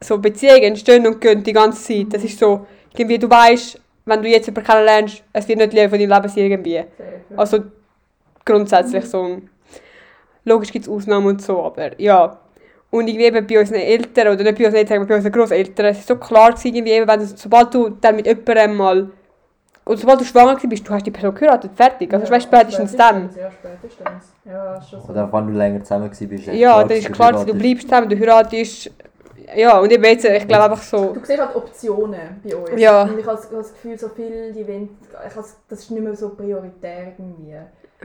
[0.02, 2.06] so Beziehungen entstehen und gehen die ganze Zeit.
[2.12, 5.90] Das ist so, irgendwie, du weißt, wenn du jetzt jemanden kennenlernst, es wird nicht Leben
[5.90, 6.84] von deinem Leben irgendwie.
[7.36, 7.64] Also
[8.44, 9.38] grundsätzlich so.
[10.44, 12.38] Logisch gibt es Ausnahmen und so, aber ja.
[12.90, 15.86] Und irgendwie eben bei unseren Eltern, oder nicht bei unseren Eltern, aber bei unseren Großeltern,
[15.86, 19.10] es ist so klar gewesen, irgendwie eben, wenn sobald du dann mit jemandem mal
[19.84, 22.12] und sobald du schwanger bist, du hast die Person geheiratet, fertig.
[22.12, 23.30] Also Ja, weißt du, spätestens dann.
[23.36, 24.32] Ja, spätestens.
[24.44, 25.08] Ja, schon so.
[25.08, 28.90] Oder wenn du länger zusammen warst, Ja, dann ist klar, du bleibst zusammen, du heiratest.
[29.56, 31.12] Ja, und ich jetzt, ich glaube einfach so.
[31.12, 32.80] Du siehst halt Optionen bei uns.
[32.80, 33.02] Ja.
[33.02, 36.14] Und ich habe das- Gefühl, so viel, die wollen, ich has, das ist nicht mehr
[36.14, 37.56] so prioritär irgendwie.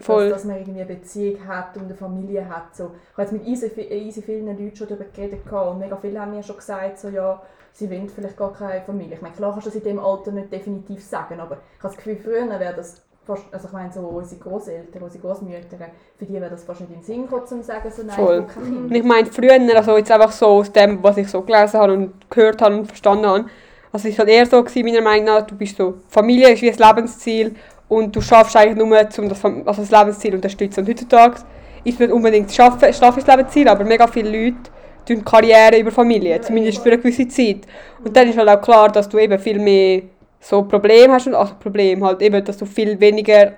[0.02, 0.30] Voll.
[0.30, 2.76] Dass, dass man irgendwie eine Beziehung hat und eine Familie hat.
[2.76, 2.92] So.
[2.96, 6.32] Ich habe jetzt mit easy, easy vielen Leuten schon darüber geredet und mega viele haben
[6.32, 7.42] mir schon gesagt, so, ja,
[7.76, 9.16] sie wollen vielleicht gar keine Familie.
[9.16, 11.94] Ich meine, klar kannst du das in diesem Alter nicht definitiv sagen, aber ich habe
[11.94, 15.78] das Gefühl, früher wäre das fast, also ich meine, so unsere Großeltern, unsere Großmütter,
[16.18, 18.46] für die wäre das fast nicht in den Sinn gekommen, zu sagen, so, nein, Voll.
[18.46, 18.78] kein Kind.
[18.90, 21.94] Und ich meine, früher, also jetzt einfach so aus dem, was ich so gelesen habe
[21.94, 23.46] und gehört habe und verstanden habe,
[23.92, 26.62] also es war halt eher so, gewesen, meiner Meinung nach, du bist so, Familie ist
[26.62, 27.56] wie ein Lebensziel
[27.90, 30.80] und du schaffst eigentlich nur, um das, also das Lebensziel zu unterstützen.
[30.82, 31.42] Und heutzutage
[31.84, 34.72] ist nicht unbedingt das Schaffen, Schaffen ist das Lebensziel, aber mega viele Leute
[35.06, 37.68] tun Karriere über Familie, zumindest für eine gewisse Zeit.
[38.04, 40.04] Und dann ist halt auch klar, dass du eben viel mehr
[40.40, 43.54] so Probleme hast und also Problem halt eben, dass du viel weniger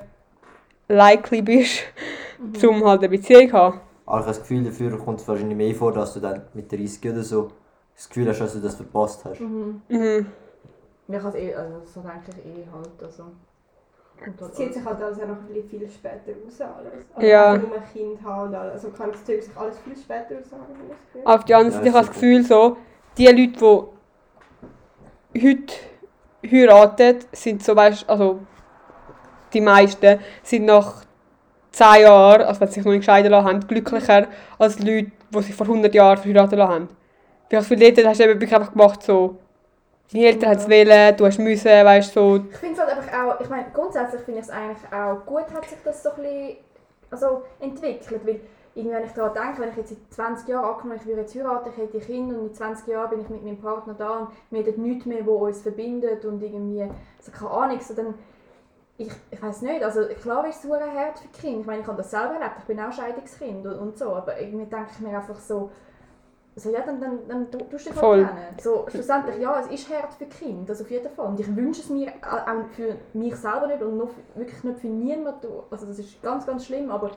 [0.88, 1.84] likely bist,
[2.66, 3.80] um halt eine Beziehung zu haben.
[4.06, 6.72] Aber ich habe das Gefühl, dafür kommt es wahrscheinlich mehr vor, dass du dann mit
[6.72, 7.52] 30 oder so
[7.94, 9.42] das Gefühl hast, dass du das verpasst hast.
[9.42, 9.82] Mhm.
[9.90, 10.26] Mhm.
[11.10, 13.24] Ja, ich habe eh, also so denke ich eh halt, also.
[14.26, 16.62] Es zieht sich halt alles auch noch ein bisschen viel später raus.
[16.62, 17.06] Alles.
[17.14, 17.54] Also Ja.
[17.54, 18.74] Wenn du ein Kind haben und alles.
[18.74, 20.46] Also kann es zieht sich alles viel später raus.
[21.24, 22.14] Auf die andere Seite, ich habe das.
[22.14, 22.78] Gefühl, so,
[23.18, 23.90] die Leute,
[25.34, 25.74] die heute
[26.46, 28.40] heiraten, sind so, weißt, also
[29.54, 31.06] die meisten sind nach
[31.72, 34.28] 10 Jahren, also wenn sie sich noch nicht scheiden lassen haben, glücklicher
[34.58, 36.90] als Leute, die sich vor 100 Jahren verheiratet haben.
[37.50, 39.38] Ich habe das Gefühl, dort hast du eben wirklich einfach gemacht, so,
[40.12, 43.14] deine Eltern haben es wählen, du hast müssen, weißt so, Ich finde es halt einfach
[43.14, 46.16] auch, ich meine, grundsätzlich finde ich es eigentlich auch gut, hat sich das so ein
[46.22, 46.58] bisschen
[47.10, 48.40] also, entwickelt, weil
[48.76, 51.36] irgendwie, wenn ich daran denke, wenn ich jetzt in 20 Jahren angenommen, ich würde jetzt
[51.36, 54.30] heiraten, ich hätte Kinder und in 20 Jahren bin ich mit meinem Partner da und
[54.52, 56.88] wir hätten nichts mehr, was uns verbindet und irgendwie,
[57.20, 58.14] so keine Ahnung, so dann,
[59.00, 61.88] ich, ich weiß nicht, also klar ist es sehr hart für Kinder, ich meine, ich
[61.88, 65.00] habe das selber erlebt, ich bin auch Scheidungskind und, und so, aber irgendwie denke ich
[65.00, 65.72] mir einfach so,
[66.60, 68.26] so, ja, dann, dann, dann tu- tust du dich Voll.
[68.26, 68.56] halt kennen.
[68.60, 71.28] So, schlussendlich, ja, es ist hart für Kinder, das auf jeden Fall.
[71.28, 74.80] Und ich wünsche es mir auch für mich selber nicht und noch, für- wirklich nicht
[74.80, 75.48] für niemanden.
[75.70, 77.12] Also das ist ganz, ganz schlimm, aber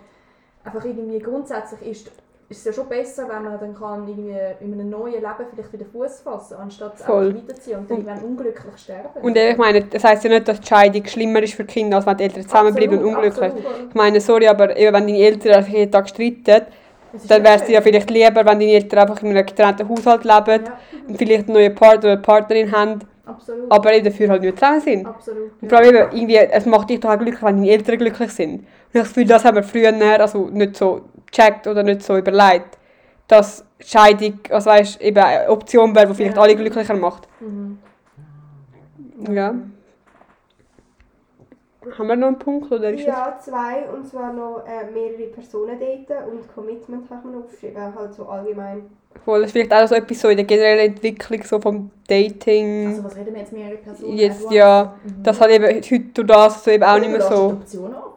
[0.63, 2.11] einfach irgendwie grundsätzlich ist,
[2.51, 5.73] ist es ja schon besser, wenn man dann kann irgendwie in einem neuen Leben vielleicht
[5.73, 7.35] wieder Fuß fassen anstatt es Voll.
[7.35, 9.23] weiterziehen und dann irgendwann unglücklich sterben.
[9.23, 12.07] und ich meine, das heisst ja nicht, dass die Scheidung schlimmer ist für Kinder, als
[12.07, 13.65] wenn die Eltern zusammenbleiben und Absolut, unglücklich.
[13.65, 13.89] absolut.
[13.89, 16.67] Ich meine, sorry, aber wenn deine Eltern jeden Tag streiten,
[17.29, 20.25] dann wäre es dir ja vielleicht lieber, wenn deine Eltern einfach in einem getrennten Haushalt
[20.25, 23.71] leben Ja, und vielleicht einen neuen Partner oder Partnerin haben, absolut.
[23.71, 25.07] aber eben dafür halt nicht zusammen sind.
[25.07, 25.51] absolut.
[25.61, 28.31] Und vor allem eben, irgendwie, es macht dich doch auch glücklich, wenn deine Eltern glücklich
[28.31, 28.55] sind.
[28.61, 32.79] Und ich Gefühl, das haben wir früher also nicht so gecheckt oder nicht so überlegt,
[33.29, 36.43] dass Scheidung, also weißt, eben eine Option wäre, die vielleicht Ja.
[36.43, 37.29] alle glücklicher macht.
[37.41, 37.79] Mhm.
[39.31, 39.55] Ja.
[41.97, 43.89] Haben wir noch einen Punkt oder ist Ja, zwei.
[43.93, 47.95] Und zwar noch äh, mehrere Personen daten und Commitment hat man aufgeschrieben.
[47.95, 48.83] Halt so allgemein.
[49.15, 49.41] das voll?
[49.41, 52.89] Das ist vielleicht auch so etwas so in der generellen Entwicklung so vom Dating.
[52.89, 54.17] Also was reden wir jetzt mehrere Personen?
[54.17, 54.55] Jetzt, Advance?
[54.57, 55.23] ja, Mhm.
[55.23, 57.57] das hat eben heute durch das so eben auch nicht mehr so.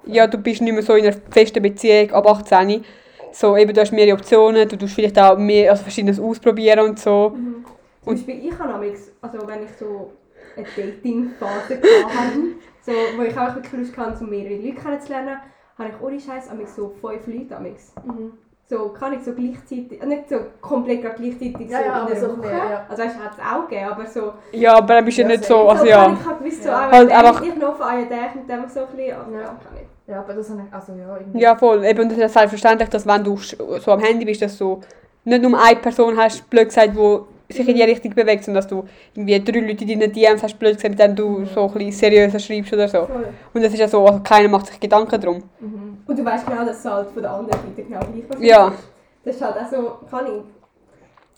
[0.05, 2.83] Ja, du bist nicht mehr so in einer festen Beziehung ab 18.
[3.31, 6.99] So, eben, du hast mehrere Optionen, du tust vielleicht auch mehr, also verschiedenes ausprobieren und
[6.99, 7.29] so.
[7.29, 7.63] Zum
[8.05, 10.11] Und- Beispiel, ich habe amigs, also wenn ich so
[10.57, 11.81] eine Dating-Phase hatte,
[12.85, 15.37] so, wo ich auch wirklich Lust hatte, um mehrere Leute kennenzulernen,
[15.77, 17.93] habe ich ohne Scheiß amigs so fünf Leute amigs.
[18.05, 18.33] Mhm.
[18.65, 22.19] So kann ich so gleichzeitig, äh, nicht so komplett gerade gleichzeitig Ja, so ja, in
[22.19, 22.37] so Woche.
[22.37, 22.85] mehr, ja.
[22.89, 25.27] Also weißt, du, hat es auch gegeben, aber so, Ja, aber dann bist du ja
[25.27, 26.05] nicht so, also so ja.
[26.05, 26.75] kann ich halt gewusst, so, Ja.
[26.77, 29.43] ah, Halt einfach- ich noch von einem Tag mit dem so ein bisschen, also, Ja.
[29.43, 29.87] kann ich.
[30.07, 31.39] Ja, aber das habe ich, also ja, irgendwie.
[31.39, 31.85] Ja, voll.
[31.85, 34.81] Eben, und das ist selbstverständlich, dass wenn du so am Handy bist, dass du
[35.23, 37.19] nicht nur eine Person hast, blöd gesagt, die
[37.53, 40.57] sich in die Richtung bewegt, sondern dass du irgendwie drei Leute in deinen DMs hast,
[40.59, 43.05] blöd gesagt, mit denen du so ein bisschen seriöser schreibst oder so.
[43.05, 43.27] Voll.
[43.53, 45.43] Und das ist ja so, also keiner macht sich Gedanken drum.
[45.59, 45.97] Mhm.
[46.05, 48.67] Und du weißt genau, dass es halt von der anderen Seite genau gleich was Ja.
[48.69, 48.77] ist.
[49.25, 50.43] Das ist halt auch so, kann ich.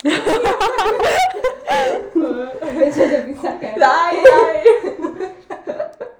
[2.13, 3.67] Willst du etwas sagen?
[3.77, 5.31] Nein, nein!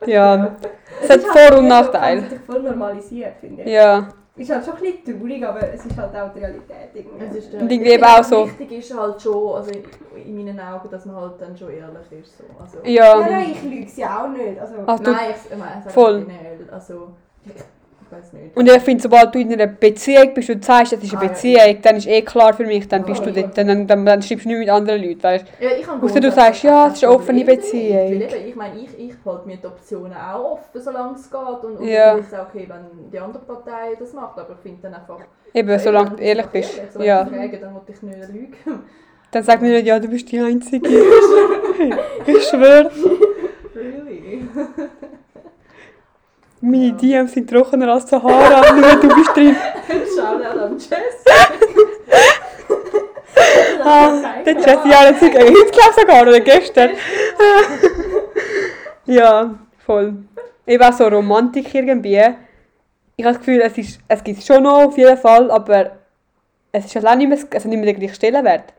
[0.08, 0.56] Ja,
[1.02, 2.18] es hat ist Vor- und halt Nachteile.
[2.20, 3.70] Es hat sich voll normalisiert, finde ich.
[3.72, 7.26] Ja, Ist halt schon ein bisschen traurig, aber es ist halt auch die Realität irgendwie.
[7.26, 9.84] Es ist der- Und irgendwie eben auch so- Wichtig ist halt schon, also in,
[10.26, 12.38] in meinen Augen, dass man halt dann schon ehrlich ist.
[12.38, 12.44] So.
[12.60, 13.30] Also, ja, ja.
[13.30, 14.60] nein, ich lüge es ja auch nicht.
[14.60, 16.26] Also, Ach, Nein, ich, ich meine, Voll.
[16.70, 17.10] also
[18.56, 21.24] und ich finde, sobald du in einer Beziehung bist und sagst, das ist eine Ah,
[21.26, 21.30] ja.
[21.30, 23.44] Beziehung, dann ist eh klar für mich, dann bist du Voll.
[23.44, 25.70] dort, dann, dann, dann schreibst du nicht mit anderen Leuten, weißt Ja,
[26.02, 27.98] Ausser du sagst, ja, es ist eine offene Beziehung.
[27.98, 31.40] Weil eben, ich meine, ich, ich halte mir die Optionen auch offen, solange es geht.
[31.64, 32.18] Und, und Ja.
[32.18, 34.38] ich auch okay, wenn die andere Partei das macht.
[34.40, 35.20] Aber ich finde dann einfach...
[35.54, 36.82] Eben, solange du ehrlich bist.
[36.92, 37.26] Solange Ja.
[37.26, 38.84] frage, dann muss ich nicht lügen.
[39.32, 40.88] Dann sag mir nicht, ja, du bist die Einzige.
[42.28, 42.90] ich schwöre.
[46.68, 49.56] Meine DMs sind trockener als Sahara, nur du bist drin.
[50.16, 50.90] Shoutout an Jess.
[53.88, 56.92] Ah, der Jesse, ja, das ist glaube ich sogar, oder gestern.
[59.06, 59.54] ja,
[59.86, 60.16] voll.
[60.66, 62.20] Ich war so Romantik irgendwie.
[63.16, 65.92] Ich habe das Gefühl, es, ist, es gibt es schon noch auf jeden Fall, aber
[66.72, 68.74] es ist allein nicht mehr, also nicht mehr der gleiche Stellenwert.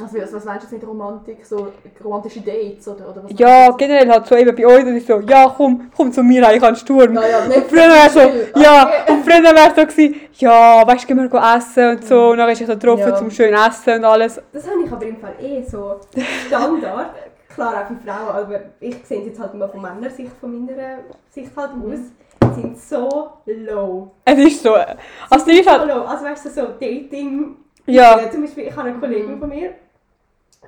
[0.00, 1.44] Also, was, was meinst du jetzt mit Romantik?
[1.46, 1.68] So
[2.02, 3.30] romantische Dates oder, oder was?
[3.38, 6.40] Ja, generell halt so eben bei uns, das ist so, ja komm, komm zu mir,
[6.42, 7.14] ich habe einen Sturm.
[7.14, 9.12] Ja, ja, Und nicht früher wäre so, ja, Okay.
[9.12, 12.38] und früher wäre so gewesen, ja, weißt du, gehen wir go essen und so, und
[12.38, 13.14] dann ist ich so getroffen Ja.
[13.16, 14.40] zum schönen Essen und alles.
[14.52, 15.96] Das habe ich aber im Fall eh so
[16.48, 17.10] Standard.
[17.54, 20.64] Klar auch für Frauen, aber ich sehe es jetzt halt immer von meiner Sicht, von
[20.64, 21.00] meiner
[21.30, 21.98] Sicht halt aus.
[22.56, 24.10] Die sind so low.
[24.24, 26.02] Es ist so, also die ist So halt, low.
[26.02, 27.56] Also weißt du, so Dating.
[27.86, 29.70] Ja, Zum Beispiel, ich habe eine Kollegin von mir.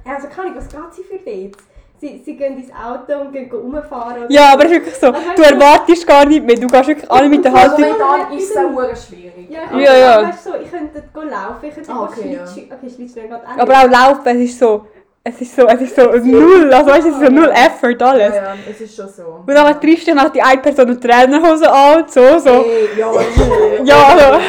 [0.05, 1.65] Also kann ich, was geht sie für Dates?
[2.01, 4.25] Sie, sie gehen ins Auto und gehen rumfahren.
[4.29, 7.29] ja, aber es ist wirklich so, du erwartest gar nicht mehr, du gehst wirklich alle
[7.29, 9.49] mit der Also Haltung, momentan ist es auch schwierig.
[9.49, 10.21] Ja, Ja, ja, ja.
[10.23, 10.29] ja.
[10.29, 12.47] Weißt du, so, ich könnte laufen, ich könnte Ah, okay, okay, ja.
[12.47, 14.87] Schlittschuh, okay, Schlittschuh geht auch aber auch laufen, es ist so,
[15.23, 17.97] es ist so, es ist so null, also weißt du, es ist so null Effort,
[18.01, 18.35] Ja, alles.
[18.35, 19.23] ja, es ist schon so.
[19.47, 22.51] Und dann triffst du noch die eine Person eine Trainerhose an und so, so.
[22.65, 23.11] Hey, ja,
[23.81, 23.89] nee.
[23.89, 24.41] Ja, also.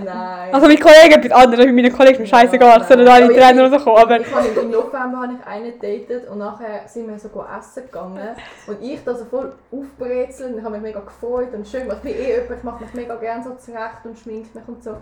[0.01, 0.53] Oh nein.
[0.53, 3.33] Also mit Kollegen etwas anderes, mit meinen Kollegen ist mir scheißegal, es sollen alle Aber
[3.33, 4.19] ich- Trainerhose kommen, aber...
[4.19, 7.83] Ich habe im November habe ich einen gedatet und nachher sind wir so go essen
[7.85, 8.29] gegangen
[8.67, 11.93] und ich da so voll aufbrezelt und ich habe mich mega gefreut und schön, ich
[11.99, 14.95] bin eh jemand, ich mache mich mega gerne so zurecht und schminkt mich und so.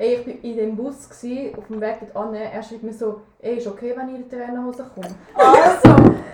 [0.00, 2.92] Ey, ich war in dem Bus, gewesen, auf dem Weg dort an, er schreibt mir
[2.92, 5.08] so, ey, ist okay, wenn ich in der Trainerhose komme?
[5.34, 5.88] Also!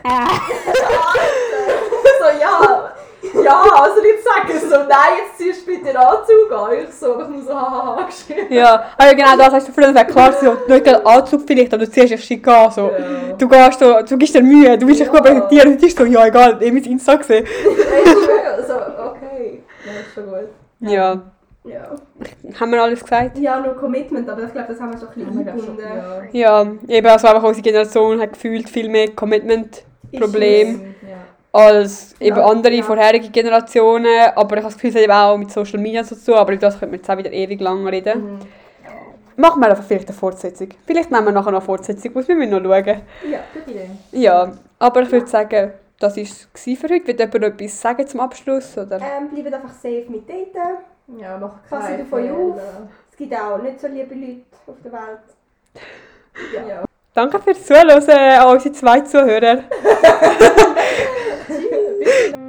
[2.20, 6.72] so, ja, ja, also nicht sagen so, nein, jetzt ziehst du bitte den Anzug an.
[6.86, 8.52] Ich so, ich muss so, hahaha, geschrieben.
[8.52, 11.84] Ja, aber genau das hast du früher gesagt, klar, so, nicht gerade Anzug vielleicht, aber
[11.84, 12.90] du ziehst dich schick an, so.
[12.90, 13.32] Ja.
[13.38, 15.12] Du gehst so, du gibst dir Mühe, du willst dich Ja.
[15.12, 17.46] gut präsentieren, und du bist so, ja egal, ich habe mein Insta gesehen.
[18.66, 20.48] So, okay, ja, ist schon gut.
[20.80, 21.20] Ja,
[21.64, 21.80] Ja.
[22.60, 23.36] haben wir alles gesagt?
[23.38, 25.78] ja, nur Commitment, aber ich glaube, das haben wir schon ein bisschen eingebunden.
[26.32, 26.62] ja.
[26.62, 30.76] Ja, eben, also einfach unsere Generation hat gefühlt viel mehr Commitment-Problem Ja.
[31.54, 32.82] Als eben Ja, andere ja.
[32.82, 36.16] vorherige Generationen, aber ich habe das Gefühl, es hat eben auch mit Social Media so
[36.16, 38.24] zu tun, aber über das könnte man jetzt auch wieder ewig lang reden.
[38.24, 38.38] Mhm.
[39.36, 40.68] Machen wir einfach vielleicht eine Fortsetzung.
[40.84, 43.02] Vielleicht nehmen wir nachher noch eine Fortsetzung, muss wir müssen noch schauen.
[43.30, 43.38] Ja.
[43.52, 43.90] Gute Idee.
[44.12, 47.06] Ja, aber ich würde sagen, das war es für heute.
[47.06, 48.76] Wird jemand noch etwas sagen zum Abschluss?
[48.76, 48.96] Oder?
[48.96, 51.20] Ähm, bleibt einfach safe mit Daten.
[51.20, 52.34] Ja, mach keine davon Fehler.
[52.34, 52.56] auf.
[53.12, 56.66] Es gibt auch nicht so liebe Leute auf der Welt.
[56.68, 56.84] Ja.
[57.14, 59.58] Danke fürs Zuhören an unsere zwei Zuhörer.
[62.04, 62.43] Thank you.